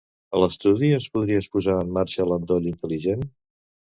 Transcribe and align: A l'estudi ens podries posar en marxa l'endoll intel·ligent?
A 0.35 0.39
l'estudi 0.43 0.87
ens 0.99 1.07
podries 1.17 1.49
posar 1.57 1.75
en 1.83 1.93
marxa 1.99 2.27
l'endoll 2.31 2.71
intel·ligent? 2.73 3.29